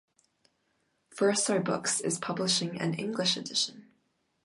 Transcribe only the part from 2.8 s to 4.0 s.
an English edition.